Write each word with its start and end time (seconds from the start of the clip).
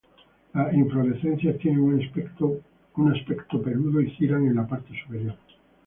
Las 0.55 0.73
inflorescencias 0.73 1.59
tienen 1.59 1.79
un 1.81 2.01
aspecto 3.13 3.61
peludo 3.61 4.01
y 4.01 4.09
giran 4.09 4.47
en 4.47 4.55
la 4.55 4.65
parte 4.67 4.89
superior. 4.99 5.37